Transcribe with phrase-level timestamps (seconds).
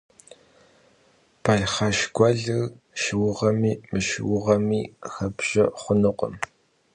[1.43, 2.63] Балхаш гуэлыр
[3.01, 4.81] шыугъэми мышыугъэми
[5.11, 6.33] хэббжэ хъунукъым.